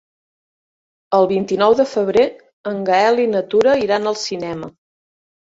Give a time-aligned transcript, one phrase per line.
[1.17, 2.25] El vint-i-nou de febrer
[2.71, 4.73] en Gaël i na Tura iran al cinema.